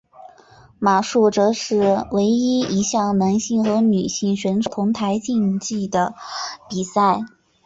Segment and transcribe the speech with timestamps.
[0.79, 6.15] 马术则是唯一一项男性和女性选手同台竞技的
[6.67, 7.19] 比赛。